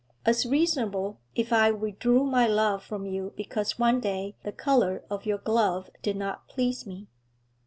[0.25, 5.27] As reasonable if I withdrew my love from you because one day the colour of
[5.27, 7.07] your glove did not please me.